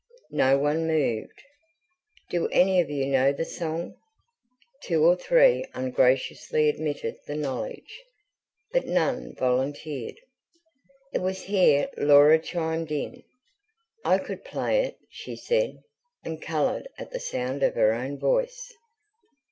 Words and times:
No 0.31 0.57
one 0.57 0.87
moved. 0.87 1.43
"Do 2.31 2.47
any 2.47 2.81
of 2.81 2.89
you 2.89 3.05
know 3.05 3.31
the 3.31 3.45
song?" 3.45 3.97
Two 4.81 5.05
or 5.05 5.15
three 5.15 5.63
ungraciously 5.75 6.69
admitted 6.69 7.17
the 7.27 7.35
knowledge, 7.35 8.01
but 8.71 8.87
none 8.87 9.35
volunteered. 9.35 10.19
It 11.13 11.21
was 11.21 11.43
here 11.43 11.87
Laura 11.97 12.39
chimed 12.39 12.89
in. 12.91 13.21
"I 14.03 14.17
could 14.17 14.43
play 14.43 14.83
it," 14.85 14.97
she 15.11 15.35
said; 15.35 15.75
and 16.25 16.41
coloured 16.41 16.87
at 16.97 17.11
the 17.11 17.19
sound 17.19 17.61
of 17.61 17.75
her 17.75 17.93
own 17.93 18.17
voice. 18.17 18.71